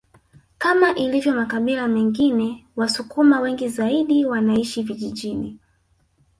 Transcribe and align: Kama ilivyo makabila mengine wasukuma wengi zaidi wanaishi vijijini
Kama 0.57 0.91
ilivyo 0.93 1.35
makabila 1.35 1.87
mengine 1.87 2.67
wasukuma 2.75 3.39
wengi 3.39 3.67
zaidi 3.69 4.25
wanaishi 4.25 4.83
vijijini 4.83 5.59